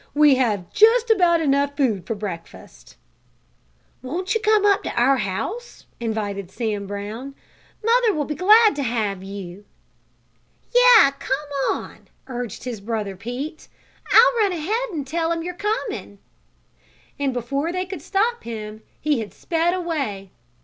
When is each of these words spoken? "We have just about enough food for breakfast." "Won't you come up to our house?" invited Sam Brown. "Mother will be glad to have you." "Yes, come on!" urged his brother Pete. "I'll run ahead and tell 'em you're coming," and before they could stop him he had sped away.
"We 0.15 0.33
have 0.33 0.73
just 0.73 1.11
about 1.11 1.41
enough 1.41 1.77
food 1.77 2.07
for 2.07 2.15
breakfast." 2.15 2.97
"Won't 4.01 4.33
you 4.33 4.41
come 4.41 4.65
up 4.65 4.81
to 4.81 4.99
our 4.99 5.17
house?" 5.17 5.85
invited 5.99 6.49
Sam 6.49 6.87
Brown. 6.87 7.35
"Mother 7.85 8.11
will 8.11 8.25
be 8.25 8.33
glad 8.33 8.75
to 8.77 8.81
have 8.81 9.21
you." 9.21 9.63
"Yes, 10.73 11.13
come 11.19 11.75
on!" 11.83 12.07
urged 12.25 12.63
his 12.63 12.81
brother 12.81 13.15
Pete. 13.15 13.67
"I'll 14.11 14.37
run 14.39 14.53
ahead 14.53 14.89
and 14.91 15.05
tell 15.05 15.31
'em 15.31 15.43
you're 15.43 15.53
coming," 15.53 16.17
and 17.19 17.31
before 17.31 17.71
they 17.71 17.85
could 17.85 18.01
stop 18.01 18.43
him 18.43 18.81
he 18.99 19.19
had 19.19 19.35
sped 19.35 19.75
away. 19.75 20.31